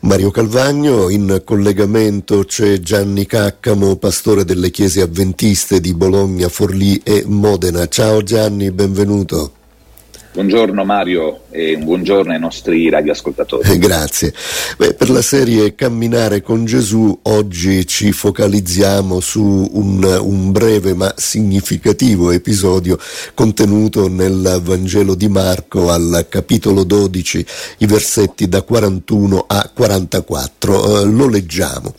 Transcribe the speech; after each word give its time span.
Mario 0.00 0.30
Calvagno, 0.30 1.08
in 1.08 1.42
collegamento 1.44 2.44
c'è 2.44 2.78
Gianni 2.78 3.26
Caccamo, 3.26 3.96
pastore 3.96 4.44
delle 4.44 4.70
chiese 4.70 5.00
avventiste 5.00 5.80
di 5.80 5.94
Bologna, 5.94 6.48
Forlì 6.48 7.00
e 7.02 7.24
Modena. 7.26 7.86
Ciao 7.88 8.22
Gianni, 8.22 8.70
benvenuto. 8.70 9.52
Buongiorno 10.32 10.84
Mario 10.84 11.40
e 11.50 11.74
un 11.74 11.84
buongiorno 11.84 12.32
ai 12.32 12.38
nostri 12.38 12.88
radioascoltatori. 12.90 13.76
Grazie. 13.78 14.34
Beh, 14.76 14.94
per 14.94 15.08
la 15.08 15.22
serie 15.22 15.74
Camminare 15.74 16.42
con 16.42 16.64
Gesù 16.64 17.18
oggi 17.22 17.86
ci 17.86 18.12
focalizziamo 18.12 19.20
su 19.20 19.68
un, 19.72 20.04
un, 20.20 20.52
breve 20.52 20.94
ma 20.94 21.12
significativo 21.16 22.30
episodio 22.30 22.98
contenuto 23.34 24.08
nel 24.08 24.60
Vangelo 24.62 25.14
di 25.14 25.28
Marco 25.28 25.90
al 25.90 26.26
capitolo 26.28 26.84
12, 26.84 27.46
i 27.78 27.86
versetti 27.86 28.48
da 28.48 28.62
41 28.62 29.44
a 29.46 29.70
44. 29.72 31.00
Eh, 31.00 31.04
lo 31.06 31.28
leggiamo. 31.28 31.94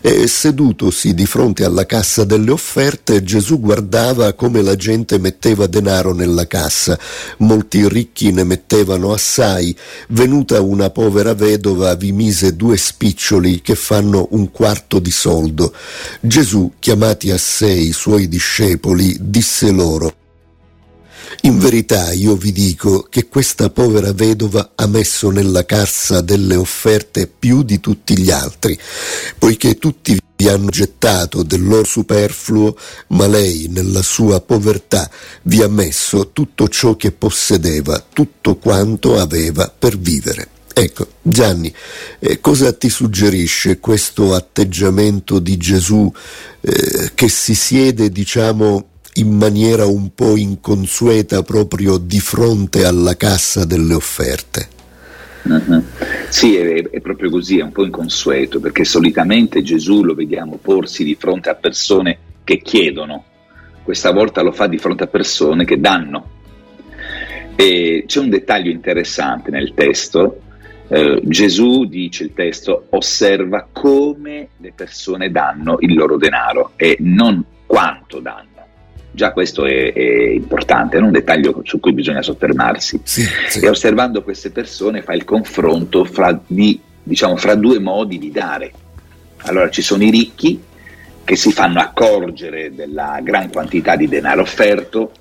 E 0.00 0.26
sedutosi 0.26 1.14
di 1.14 1.26
fronte 1.26 1.64
alla 1.64 1.86
cassa 1.86 2.24
delle 2.24 2.50
offerte, 2.50 3.22
Gesù 3.22 3.60
guardava 3.60 4.32
come 4.32 4.62
la 4.62 4.76
gente 4.76 5.18
metteva 5.18 5.66
denaro 5.66 6.12
nella 6.14 6.46
cassa. 6.46 6.98
Molti 7.38 7.86
ricchi 7.88 8.32
ne 8.32 8.44
mettevano 8.44 8.93
assai, 9.12 9.76
venuta 10.08 10.60
una 10.60 10.90
povera 10.90 11.34
vedova 11.34 11.94
vi 11.94 12.12
mise 12.12 12.56
due 12.56 12.76
spiccioli 12.76 13.60
che 13.60 13.74
fanno 13.74 14.28
un 14.30 14.50
quarto 14.50 14.98
di 14.98 15.10
soldo. 15.10 15.74
Gesù, 16.20 16.72
chiamati 16.78 17.30
a 17.30 17.38
sé 17.38 17.70
i 17.70 17.92
suoi 17.92 18.28
discepoli, 18.28 19.16
disse 19.20 19.70
loro, 19.70 20.14
in 21.42 21.58
verità 21.58 22.12
io 22.12 22.36
vi 22.36 22.52
dico 22.52 23.06
che 23.10 23.28
questa 23.28 23.68
povera 23.68 24.12
vedova 24.12 24.72
ha 24.74 24.86
messo 24.86 25.30
nella 25.30 25.64
cassa 25.64 26.20
delle 26.20 26.56
offerte 26.56 27.26
più 27.26 27.62
di 27.62 27.80
tutti 27.80 28.18
gli 28.18 28.30
altri, 28.30 28.78
poiché 29.38 29.76
tutti 29.76 30.18
vi 30.36 30.48
hanno 30.48 30.68
gettato 30.68 31.42
del 31.42 31.64
loro 31.64 31.84
superfluo, 31.84 32.76
ma 33.08 33.26
lei 33.26 33.66
nella 33.70 34.02
sua 34.02 34.40
povertà 34.40 35.08
vi 35.42 35.62
ha 35.62 35.68
messo 35.68 36.30
tutto 36.32 36.68
ciò 36.68 36.96
che 36.96 37.12
possedeva, 37.12 38.04
tutto 38.12 38.56
quanto 38.56 39.18
aveva 39.18 39.72
per 39.76 39.98
vivere. 39.98 40.48
Ecco, 40.76 41.06
Gianni, 41.22 41.72
eh, 42.18 42.40
cosa 42.40 42.72
ti 42.72 42.88
suggerisce 42.88 43.78
questo 43.78 44.34
atteggiamento 44.34 45.38
di 45.38 45.56
Gesù 45.56 46.12
eh, 46.60 47.12
che 47.14 47.28
si 47.28 47.54
siede, 47.54 48.10
diciamo, 48.10 48.88
in 49.14 49.36
maniera 49.36 49.86
un 49.86 50.12
po' 50.12 50.36
inconsueta 50.36 51.44
proprio 51.44 51.98
di 51.98 52.18
fronte 52.18 52.84
alla 52.84 53.16
cassa 53.16 53.64
delle 53.64 53.94
offerte. 53.94 54.68
Uh-huh. 55.42 55.84
Sì, 56.34 56.56
è, 56.56 56.90
è, 56.90 57.00
proprio 57.00 57.30
così, 57.30 57.60
è 57.60 57.62
un 57.62 57.70
po' 57.70 57.84
inconsueto, 57.84 58.58
perché 58.58 58.82
solitamente 58.82 59.62
Gesù 59.62 60.02
lo 60.02 60.14
vediamo 60.14 60.58
porsi 60.60 61.04
di 61.04 61.14
fronte 61.14 61.48
a 61.48 61.54
persone 61.54 62.18
che 62.42 62.58
chiedono, 62.58 63.22
questa 63.84 64.10
volta 64.10 64.42
lo 64.42 64.50
fa 64.50 64.66
di 64.66 64.76
fronte 64.76 65.04
a 65.04 65.06
persone 65.06 65.64
che 65.64 65.78
danno. 65.78 66.30
E 67.54 68.02
c'è 68.08 68.18
un 68.18 68.30
dettaglio 68.30 68.72
interessante 68.72 69.52
nel 69.52 69.74
testo, 69.74 70.40
eh, 70.88 71.20
Gesù 71.22 71.84
dice 71.84 72.24
il 72.24 72.32
testo, 72.34 72.86
osserva 72.90 73.68
come 73.70 74.48
le 74.56 74.72
persone 74.74 75.30
danno 75.30 75.76
il 75.78 75.94
loro 75.94 76.16
denaro 76.16 76.72
e 76.74 76.96
non 76.98 77.44
quanto 77.64 78.18
danno. 78.18 78.53
Già 79.14 79.32
questo 79.32 79.64
è, 79.64 79.92
è, 79.92 80.30
importante, 80.30 80.96
è 80.96 81.00
un 81.00 81.12
dettaglio 81.12 81.60
su 81.62 81.78
cui 81.78 81.92
bisogna 81.92 82.20
soffermarsi. 82.20 83.00
Sì, 83.04 83.24
sì. 83.48 83.60
E 83.64 83.68
osservando 83.68 84.24
queste 84.24 84.50
persone 84.50 85.02
fa 85.02 85.12
il 85.12 85.24
confronto 85.24 86.04
fra, 86.04 86.36
di, 86.44 86.80
diciamo, 87.00 87.36
fra 87.36 87.54
due 87.54 87.78
modi 87.78 88.18
di 88.18 88.32
dare. 88.32 88.72
Allora 89.42 89.70
ci 89.70 89.82
sono 89.82 90.02
i 90.02 90.10
ricchi 90.10 90.60
che 91.22 91.36
si 91.36 91.52
fanno 91.52 91.78
accorgere 91.78 92.74
della 92.74 93.20
gran 93.22 93.50
quantità 93.50 93.94
di 93.94 94.08
denaro 94.08 94.42
offerto, 94.42 95.12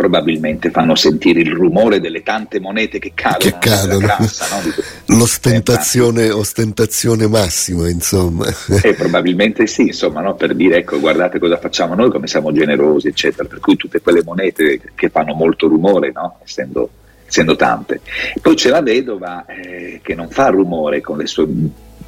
probabilmente 0.00 0.70
fanno 0.70 0.94
sentire 0.94 1.40
il 1.40 1.52
rumore 1.52 2.00
delle 2.00 2.22
tante 2.22 2.58
monete 2.58 2.98
che 2.98 3.12
cadono. 3.14 3.38
Che 3.38 3.58
cadono. 3.58 3.98
Grassa, 3.98 4.46
no? 4.56 4.72
L'ostentazione 5.18 6.30
ostentazione 6.30 7.26
massima, 7.26 7.86
insomma. 7.86 8.46
E 8.82 8.94
probabilmente 8.94 9.66
sì, 9.66 9.88
insomma, 9.88 10.22
no? 10.22 10.36
per 10.36 10.54
dire 10.54 10.78
ecco, 10.78 10.98
guardate 11.00 11.38
cosa 11.38 11.58
facciamo 11.58 11.94
noi, 11.94 12.10
come 12.10 12.28
siamo 12.28 12.50
generosi, 12.50 13.08
eccetera. 13.08 13.46
Per 13.46 13.60
cui 13.60 13.76
tutte 13.76 14.00
quelle 14.00 14.22
monete 14.24 14.80
che 14.94 15.10
fanno 15.10 15.34
molto 15.34 15.68
rumore, 15.68 16.12
no? 16.12 16.38
essendo, 16.42 16.88
essendo, 17.26 17.54
tante. 17.54 18.00
Poi 18.40 18.54
c'è 18.54 18.70
la 18.70 18.80
vedova 18.80 19.44
eh, 19.44 20.00
che 20.02 20.14
non 20.14 20.30
fa 20.30 20.48
rumore 20.48 21.02
con 21.02 21.18
le 21.18 21.26
sue 21.26 21.46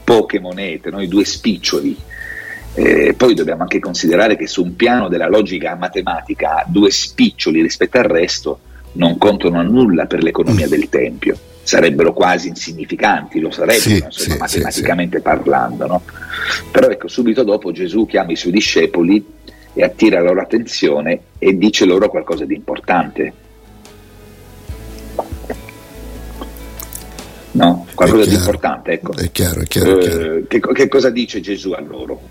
poche 0.03 0.41
monete, 0.41 0.89
i 0.97 1.09
due 1.09 1.27
spiccioli 1.27 1.95
eh, 2.75 3.15
poi 3.17 3.35
dobbiamo 3.35 3.63
anche 3.63 3.81
considerare 3.81 4.37
che 4.37 4.47
su 4.47 4.63
un 4.63 4.77
piano 4.77 5.09
della 5.09 5.29
logica 5.29 5.77
matematica 5.77 6.65
due 6.67 6.91
spiccioli 6.91 7.61
rispetto 7.61 7.99
al 7.99 8.05
resto 8.05 8.59
non 8.93 9.19
contano 9.19 9.59
a 9.59 9.63
nulla 9.63 10.07
per 10.07 10.23
l'economia 10.23 10.67
mm. 10.67 10.71
del 10.71 10.89
Tempio, 10.89 11.37
sarebbero 11.63 12.13
quasi 12.13 12.49
insignificanti, 12.49 13.41
lo 13.41 13.51
sarebbero 13.51 14.11
sì, 14.11 14.31
sì, 14.31 14.37
matematicamente 14.37 15.19
sì, 15.19 15.23
parlando. 15.23 15.87
No? 15.87 16.03
Però 16.71 16.89
ecco, 16.89 17.09
subito 17.09 17.43
dopo 17.43 17.73
Gesù 17.73 18.07
chiama 18.07 18.33
i 18.33 18.37
suoi 18.37 18.53
discepoli 18.53 19.25
e 19.75 19.83
attira 19.83 20.21
la 20.21 20.29
loro 20.29 20.43
attenzione 20.43 21.21
e 21.39 21.57
dice 21.57 21.85
loro 21.85 22.09
qualcosa 22.09 22.45
di 22.45 22.55
importante. 22.55 23.33
No? 27.65 27.87
qualcosa 27.95 28.29
di 28.29 28.35
importante. 28.35 28.93
Ecco. 28.93 29.15
È 29.15 29.31
chiaro, 29.31 29.61
è 29.61 29.65
chiaro. 29.65 29.99
È 29.99 30.01
chiaro. 30.01 30.35
Eh, 30.37 30.47
che, 30.49 30.61
che, 30.61 30.89
cosa 30.89 31.11
dice 31.11 31.41
Gesù 31.41 31.71
a 31.71 31.81
loro? 31.81 32.31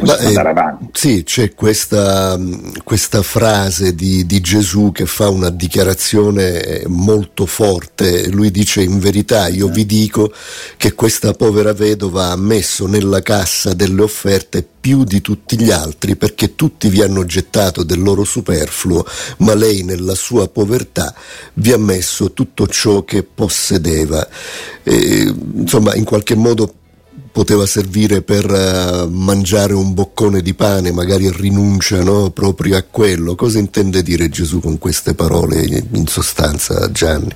Ma, 0.00 0.16
andare 0.16 0.50
avanti. 0.50 0.86
sì, 0.92 1.22
c'è 1.24 1.54
questa, 1.54 2.38
questa 2.84 3.22
frase 3.22 3.94
di, 3.94 4.26
di, 4.26 4.40
Gesù 4.40 4.92
che 4.92 5.06
fa 5.06 5.28
una 5.28 5.50
dichiarazione 5.50 6.82
molto 6.86 7.46
forte. 7.46 8.28
Lui 8.28 8.50
dice: 8.50 8.82
In 8.82 8.98
verità, 8.98 9.48
io 9.48 9.68
vi 9.68 9.86
dico 9.86 10.32
che 10.76 10.92
questa 10.92 11.32
povera 11.32 11.72
vedova 11.72 12.30
ha 12.30 12.36
messo 12.36 12.86
nella 12.86 13.22
cassa 13.22 13.72
delle 13.72 14.02
offerte 14.02 14.66
più 14.86 15.02
di 15.02 15.20
tutti 15.20 15.58
gli 15.60 15.72
altri 15.72 16.14
perché 16.14 16.54
tutti 16.54 16.88
vi 16.88 17.02
hanno 17.02 17.26
gettato 17.26 17.82
del 17.82 18.00
loro 18.00 18.22
superfluo, 18.22 19.04
ma 19.38 19.52
lei 19.52 19.82
nella 19.82 20.14
sua 20.14 20.46
povertà 20.46 21.12
vi 21.54 21.72
ha 21.72 21.76
messo 21.76 22.30
tutto 22.30 22.68
ciò 22.68 23.02
che 23.02 23.24
possedeva. 23.24 24.24
E, 24.84 25.34
insomma, 25.56 25.92
in 25.96 26.04
qualche 26.04 26.36
modo 26.36 26.72
poteva 27.32 27.66
servire 27.66 28.22
per 28.22 28.48
uh, 28.48 29.10
mangiare 29.10 29.74
un 29.74 29.92
boccone 29.92 30.40
di 30.40 30.54
pane, 30.54 30.92
magari 30.92 31.32
rinuncia 31.32 32.04
no? 32.04 32.30
proprio 32.30 32.76
a 32.76 32.84
quello. 32.88 33.34
Cosa 33.34 33.58
intende 33.58 34.04
dire 34.04 34.28
Gesù 34.28 34.60
con 34.60 34.78
queste 34.78 35.14
parole 35.14 35.84
in 35.94 36.06
sostanza, 36.06 36.92
Gianni? 36.92 37.34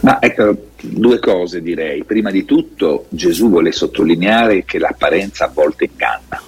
Ma 0.00 0.20
ecco, 0.20 0.68
due 0.80 1.18
cose 1.18 1.62
direi. 1.62 2.04
Prima 2.04 2.30
di 2.30 2.44
tutto 2.44 3.06
Gesù 3.08 3.48
vuole 3.48 3.72
sottolineare 3.72 4.64
che 4.64 4.78
l'apparenza 4.78 5.46
a 5.46 5.50
volte 5.52 5.84
inganna 5.84 6.40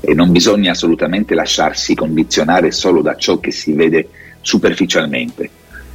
e 0.00 0.14
non 0.14 0.30
bisogna 0.32 0.72
assolutamente 0.72 1.34
lasciarsi 1.34 1.94
condizionare 1.94 2.70
solo 2.70 3.00
da 3.00 3.16
ciò 3.16 3.40
che 3.40 3.50
si 3.50 3.72
vede 3.72 4.08
superficialmente. 4.40 5.50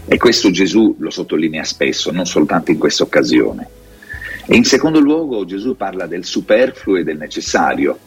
E 0.07 0.17
questo 0.17 0.49
Gesù 0.49 0.95
lo 0.99 1.11
sottolinea 1.11 1.63
spesso, 1.63 2.11
non 2.11 2.25
soltanto 2.25 2.71
in 2.71 2.79
questa 2.79 3.03
occasione. 3.03 3.67
E 4.47 4.55
in 4.55 4.63
secondo 4.63 4.99
luogo 4.99 5.45
Gesù 5.45 5.75
parla 5.75 6.07
del 6.07 6.25
superfluo 6.25 6.97
e 6.97 7.03
del 7.03 7.17
necessario, 7.17 7.97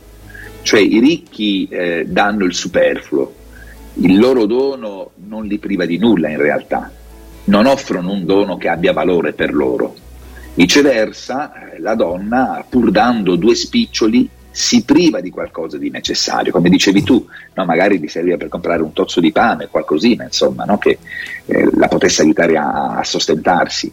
cioè 0.62 0.80
i 0.80 0.98
ricchi 0.98 1.68
eh, 1.70 2.04
danno 2.08 2.44
il 2.44 2.54
superfluo, 2.54 3.34
il 3.94 4.18
loro 4.18 4.46
dono 4.46 5.12
non 5.28 5.44
li 5.44 5.58
priva 5.58 5.84
di 5.84 5.98
nulla 5.98 6.28
in 6.28 6.38
realtà, 6.38 6.90
non 7.44 7.66
offrono 7.66 8.12
un 8.12 8.24
dono 8.24 8.56
che 8.56 8.68
abbia 8.68 8.92
valore 8.92 9.32
per 9.32 9.52
loro. 9.52 9.94
Viceversa, 10.54 11.52
la 11.78 11.94
donna, 11.94 12.64
pur 12.68 12.90
dando 12.90 13.36
due 13.36 13.54
spiccioli, 13.54 14.28
si 14.52 14.84
priva 14.84 15.20
di 15.20 15.30
qualcosa 15.30 15.78
di 15.78 15.88
necessario, 15.88 16.52
come 16.52 16.68
dicevi 16.68 17.02
tu, 17.02 17.26
no? 17.54 17.64
magari 17.64 17.98
gli 17.98 18.06
serviva 18.06 18.36
per 18.36 18.48
comprare 18.48 18.82
un 18.82 18.92
tozzo 18.92 19.18
di 19.18 19.32
pane, 19.32 19.68
qualcosina, 19.68 20.24
insomma, 20.24 20.64
no? 20.64 20.76
che 20.76 20.98
eh, 21.46 21.68
la 21.74 21.88
potesse 21.88 22.20
aiutare 22.20 22.58
a, 22.58 22.96
a, 22.96 23.02
sostentarsi. 23.02 23.90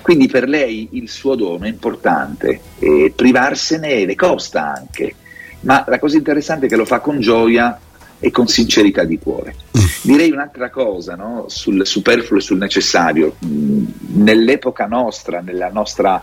Quindi 0.00 0.28
per 0.28 0.48
lei 0.48 0.90
il 0.92 1.08
suo 1.08 1.34
dono 1.34 1.64
è 1.64 1.68
importante 1.68 2.60
e 2.78 3.12
privarsene 3.14 4.04
le 4.04 4.14
costa 4.14 4.72
anche, 4.72 5.12
ma 5.60 5.84
la 5.88 5.98
cosa 5.98 6.16
interessante 6.16 6.66
è 6.66 6.68
che 6.68 6.76
lo 6.76 6.84
fa 6.84 7.00
con 7.00 7.18
gioia 7.18 7.76
e 8.18 8.30
con 8.30 8.46
sincerità 8.46 9.04
di 9.04 9.18
cuore. 9.18 9.54
Mm. 9.78 9.84
Direi 10.02 10.30
un'altra 10.30 10.70
cosa 10.70 11.14
no? 11.14 11.44
sul 11.48 11.86
superfluo 11.86 12.38
e 12.38 12.42
sul 12.42 12.58
necessario. 12.58 13.36
Mm, 13.44 13.84
nell'epoca 14.14 14.86
nostra, 14.86 15.40
nella 15.40 15.70
nostra, 15.70 16.22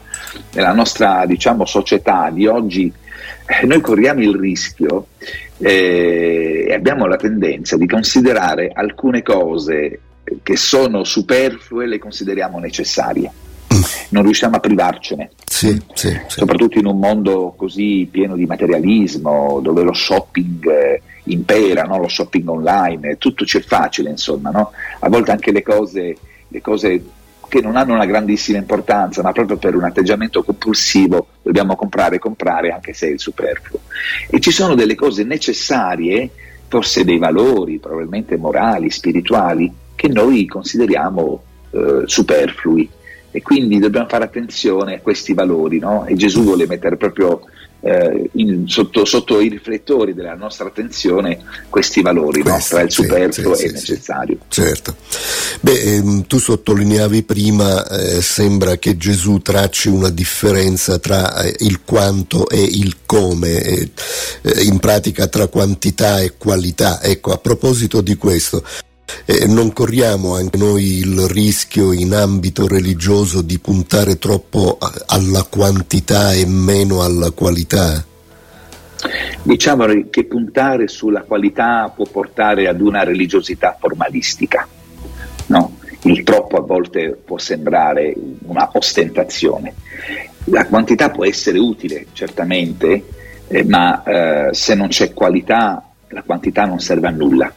nella 0.54 0.74
nostra 0.74 1.26
diciamo, 1.26 1.66
società 1.66 2.30
di 2.32 2.48
oggi, 2.48 2.92
eh, 3.46 3.66
noi 3.66 3.82
corriamo 3.82 4.22
il 4.22 4.36
rischio 4.36 5.08
eh, 5.58 6.66
e 6.68 6.74
abbiamo 6.74 7.06
la 7.06 7.18
tendenza 7.18 7.78
di 7.78 7.88
considerare 7.88 8.72
alcune 8.74 9.22
cose 9.22 10.00
che 10.42 10.56
sono 10.56 11.04
superflue 11.04 11.86
le 11.86 12.00
consideriamo 12.00 12.60
necessarie. 12.60 13.32
Mm. 13.74 13.82
non 14.10 14.24
riusciamo 14.24 14.58
a 14.58 14.60
privarcene. 14.60 15.32
Sì, 15.46 15.82
sì, 15.94 16.10
sì. 16.10 16.40
Soprattutto 16.40 16.78
in 16.78 16.86
un 16.86 17.00
mondo 17.00 17.54
così 17.58 18.08
pieno 18.10 18.36
di 18.36 18.46
materialismo, 18.46 19.60
dove 19.64 19.82
lo 19.82 19.94
shopping 19.94 20.68
eh, 20.68 21.02
impera, 21.26 21.84
no? 21.84 22.00
lo 22.00 22.08
shopping 22.08 22.48
online, 22.48 23.18
tutto 23.18 23.46
c'è 23.46 23.62
facile, 23.62 24.10
insomma, 24.10 24.50
no? 24.50 24.72
a 25.00 25.10
volte 25.10 25.32
anche 25.32 25.52
le 25.52 25.62
cose, 25.62 26.18
le 26.48 26.62
cose 26.62 27.04
che 27.48 27.62
non 27.62 27.76
hanno 27.76 27.94
una 27.94 28.06
grandissima 28.06 28.58
importanza, 28.58 29.22
ma 29.22 29.32
proprio 29.32 29.58
per 29.58 29.76
un 29.76 29.84
atteggiamento 29.84 30.44
compulsivo 30.44 31.28
dobbiamo 31.42 31.76
comprare, 31.76 32.18
comprare 32.18 32.72
anche 32.72 32.94
se 32.94 33.08
è 33.08 33.12
il 33.12 33.20
superfluo. 33.20 33.82
E 34.30 34.40
ci 34.40 34.52
sono 34.52 34.74
delle 34.74 34.96
cose 34.96 35.24
necessarie, 35.24 36.30
forse 36.68 37.04
dei 37.04 37.20
valori, 37.20 37.78
probabilmente 37.78 38.38
morali, 38.38 38.90
spirituali, 38.90 39.72
che 39.96 40.08
noi 40.08 40.48
consideriamo 40.48 41.44
eh, 41.70 42.02
superflui 42.06 42.90
e 43.30 43.42
quindi 43.42 43.80
dobbiamo 43.80 44.08
fare 44.08 44.24
attenzione 44.26 44.96
a 44.96 45.00
questi 45.00 45.34
valori 45.34 45.80
no? 45.80 46.06
e 46.06 46.16
Gesù 46.16 46.44
vuole 46.44 46.68
mettere 46.68 46.98
proprio 46.98 47.42
eh, 47.84 48.30
in, 48.34 48.68
sotto, 48.68 49.04
sotto, 49.04 49.42
i 49.42 49.50
riflettori 49.50 50.14
della 50.14 50.36
nostra 50.36 50.68
attenzione 50.68 51.40
questi 51.70 52.02
valori, 52.02 52.42
Questo, 52.42 52.76
no? 52.76 52.82
tra 52.82 52.82
il 52.82 52.92
superfluo 52.92 53.56
sì, 53.56 53.64
e 53.64 53.66
il 53.66 53.78
sì, 53.78 53.92
necessario. 53.92 54.38
Sì, 54.48 54.62
certo. 54.62 54.96
Beh, 55.60 55.82
ehm, 55.82 56.26
tu 56.26 56.40
sottolineavi 56.40 57.24
prima, 57.24 57.86
eh, 57.90 58.22
sembra 58.22 58.78
che 58.78 58.96
Gesù 58.96 59.40
tracci 59.40 59.90
una 59.90 60.10
differenza 60.10 60.98
tra 60.98 61.44
eh, 61.44 61.56
il 61.60 61.82
quanto 61.84 62.48
e 62.48 62.62
il 62.64 63.00
come, 63.06 63.62
eh, 63.62 63.92
in 64.64 64.80
pratica 64.80 65.28
tra 65.28 65.48
quantità 65.48 66.22
e 66.22 66.34
qualità. 66.38 67.02
Ecco, 67.02 67.34
a 67.34 67.38
proposito 67.38 68.00
di 68.00 68.16
questo, 68.16 68.64
eh, 69.26 69.48
non 69.48 69.72
corriamo 69.74 70.36
anche 70.36 70.58
noi 70.58 70.98
il 70.98 71.28
rischio 71.28 71.92
in 71.92 72.14
ambito 72.14 72.68
religioso 72.68 73.42
di 73.42 73.60
puntare 73.60 74.18
troppo 74.18 74.78
alla 75.08 75.44
quantità 75.44 76.34
e 76.34 76.46
meno 76.46 77.02
alla 77.02 77.32
qualità? 77.32 78.04
Diciamo 79.42 79.86
che 80.10 80.26
puntare 80.26 80.88
sulla 80.88 81.24
qualità 81.24 81.92
può 81.94 82.06
portare 82.06 82.68
ad 82.68 82.80
una 82.80 83.04
religiosità 83.04 83.76
formalistica, 83.78 84.68
no? 85.48 85.78
il 86.04 86.24
troppo 86.24 86.58
a 86.58 86.62
volte 86.62 87.18
può 87.24 87.38
sembrare 87.38 88.14
una 88.46 88.70
ostentazione. 88.74 89.74
La 90.46 90.66
quantità 90.68 91.10
può 91.10 91.26
essere 91.26 91.60
utile, 91.60 92.08
certamente, 92.14 93.04
eh, 93.48 93.64
ma 93.64 94.04
eh, 94.04 94.54
se 94.54 94.76
non 94.76 94.88
c'è 94.88 95.14
qualità 95.14 95.93
la 96.14 96.24
quantità 96.24 96.66
non 96.66 96.80
serve 96.80 97.08
a 97.08 97.12
nulla. 97.12 97.54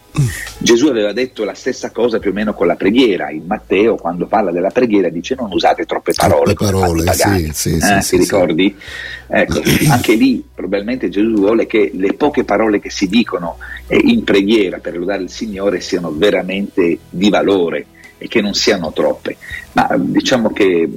Gesù 0.59 0.87
aveva 0.87 1.13
detto 1.13 1.45
la 1.45 1.55
stessa 1.55 1.91
cosa 1.91 2.19
più 2.19 2.31
o 2.31 2.33
meno 2.33 2.55
con 2.55 2.67
la 2.67 2.75
preghiera. 2.75 3.31
In 3.31 3.45
Matteo, 3.47 3.97
quando 3.97 4.27
parla 4.27 4.51
della 4.51 4.71
preghiera, 4.71 5.09
dice 5.09 5.35
non 5.39 5.53
usate 5.53 5.85
troppe 5.85 6.13
parole. 6.15 6.55
Troppe 6.55 6.73
parole, 6.73 7.13
sì, 7.13 7.51
sì, 7.53 7.77
eh, 7.77 8.01
sì, 8.01 8.17
ti 8.17 8.23
ricordi? 8.23 8.77
Ecco, 9.29 9.61
anche 9.91 10.15
lì 10.15 10.45
probabilmente 10.55 11.09
Gesù 11.09 11.35
vuole 11.35 11.67
che 11.67 11.91
le 11.95 12.15
poche 12.15 12.45
parole 12.45 12.81
che 12.81 12.91
si 12.91 13.07
dicono 13.09 13.59
eh, 13.87 14.01
in 14.03 14.25
preghiera 14.25 14.79
per 14.79 14.97
lodare 14.97 15.23
il 15.23 15.31
Signore 15.31 15.81
siano 15.81 16.11
veramente 16.13 16.99
di 17.09 17.29
valore 17.29 17.87
e 18.19 18.29
che 18.29 18.41
non 18.41 18.55
siano 18.55 18.93
troppe. 18.93 19.37
Ma 19.73 19.95
diciamo 19.99 20.51
che 20.53 20.89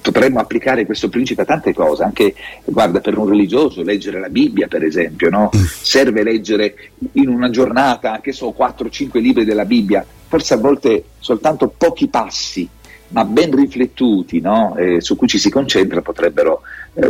potremmo 0.00 0.40
applicare 0.40 0.86
questo 0.86 1.08
principio 1.08 1.42
a 1.42 1.46
tante 1.46 1.72
cose, 1.72 2.02
anche 2.02 2.34
guarda, 2.64 3.00
per 3.00 3.18
un 3.18 3.28
religioso 3.28 3.82
leggere 3.82 4.20
la 4.20 4.28
Bibbia 4.28 4.66
per 4.66 4.84
esempio, 4.84 5.30
no? 5.30 5.50
Mm. 5.54 5.64
serve 5.64 6.22
leggere 6.22 6.74
in 7.12 7.28
una 7.28 7.50
giornata, 7.50 8.12
anche 8.12 8.32
so 8.32 8.54
4-5 8.56 9.20
libri 9.20 9.44
della 9.44 9.64
Bibbia, 9.64 10.04
forse 10.26 10.54
a 10.54 10.58
volte 10.58 11.04
soltanto 11.18 11.72
pochi 11.76 12.08
passi, 12.08 12.68
ma 13.08 13.24
ben 13.24 13.54
riflettuti, 13.54 14.40
no? 14.40 14.76
eh, 14.76 15.00
su 15.00 15.16
cui 15.16 15.26
ci 15.26 15.38
si 15.38 15.50
concentra, 15.50 16.00
potrebbero 16.00 16.62
eh, 16.94 17.02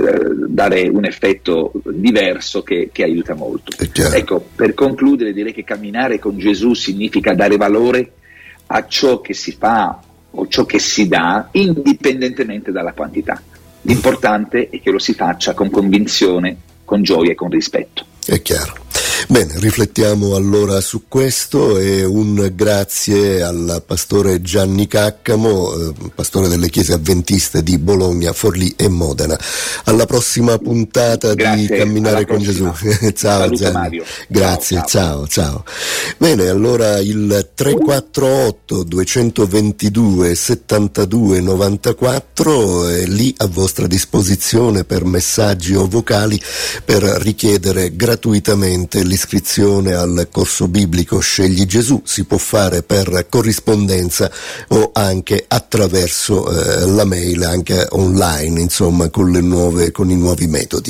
dare 0.46 0.88
un 0.88 1.04
effetto 1.04 1.72
diverso 1.84 2.62
che, 2.62 2.88
che 2.92 3.02
aiuta 3.02 3.34
molto. 3.34 3.72
Ecco, 4.16 4.44
per 4.54 4.74
concludere 4.74 5.32
direi 5.32 5.52
che 5.52 5.64
camminare 5.64 6.18
con 6.18 6.38
Gesù 6.38 6.72
significa 6.74 7.34
dare 7.34 7.56
valore 7.56 8.12
a 8.66 8.86
ciò 8.86 9.20
che 9.20 9.34
si 9.34 9.52
fa 9.52 10.00
o 10.32 10.48
ciò 10.48 10.64
che 10.64 10.78
si 10.78 11.08
dà 11.08 11.48
indipendentemente 11.52 12.72
dalla 12.72 12.92
quantità. 12.92 13.40
L'importante 13.82 14.68
è 14.68 14.80
che 14.80 14.90
lo 14.90 14.98
si 14.98 15.14
faccia 15.14 15.54
con 15.54 15.70
convinzione, 15.70 16.56
con 16.84 17.02
gioia 17.02 17.32
e 17.32 17.34
con 17.34 17.50
rispetto. 17.50 18.04
È 18.24 18.40
chiaro. 18.42 18.79
Bene, 19.30 19.52
riflettiamo 19.60 20.34
allora 20.34 20.80
su 20.80 21.04
questo 21.06 21.78
e 21.78 22.04
un 22.04 22.50
grazie 22.52 23.44
al 23.44 23.80
pastore 23.86 24.42
Gianni 24.42 24.88
Caccamo, 24.88 25.72
eh, 25.72 25.92
pastore 26.12 26.48
delle 26.48 26.68
chiese 26.68 26.94
avventiste 26.94 27.62
di 27.62 27.78
Bologna, 27.78 28.32
Forlì 28.32 28.74
e 28.76 28.88
Modena. 28.88 29.38
Alla 29.84 30.04
prossima 30.04 30.58
puntata 30.58 31.34
grazie, 31.34 31.60
di 31.60 31.66
Camminare 31.68 32.26
con 32.26 32.38
Gesù. 32.38 32.64
ciao 33.14 33.42
Saluto 33.42 33.54
Gianni. 33.54 33.72
Mario. 33.72 34.04
Grazie, 34.26 34.82
ciao, 34.88 35.28
ciao, 35.28 35.28
ciao. 35.28 35.64
Bene, 36.16 36.48
allora 36.48 36.98
il 36.98 37.52
348 37.54 38.82
222 38.82 40.34
72 40.34 41.40
94 41.40 42.88
è 42.88 43.04
lì 43.06 43.32
a 43.36 43.46
vostra 43.46 43.86
disposizione 43.86 44.82
per 44.82 45.04
messaggi 45.04 45.76
o 45.76 45.86
vocali 45.86 46.42
per 46.84 47.04
richiedere 47.04 47.94
gratuitamente 47.94 48.96
l'iscrizione 48.96 49.18
l'iscrizione 49.20 49.92
al 49.94 50.28
corso 50.32 50.66
biblico 50.66 51.20
Scegli 51.20 51.66
Gesù 51.66 52.00
si 52.04 52.24
può 52.24 52.38
fare 52.38 52.82
per 52.82 53.26
corrispondenza 53.28 54.30
o 54.68 54.92
anche 54.94 55.44
attraverso 55.46 56.50
eh, 56.50 56.86
la 56.86 57.04
mail, 57.04 57.44
anche 57.44 57.86
online, 57.90 58.62
insomma, 58.62 59.10
con, 59.10 59.30
nuove, 59.30 59.90
con 59.90 60.08
i 60.10 60.16
nuovi 60.16 60.46
metodi. 60.46 60.88